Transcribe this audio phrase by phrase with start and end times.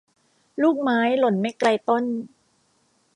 [0.61, 2.03] ลูกไม้หล่นไม่ไกลต้น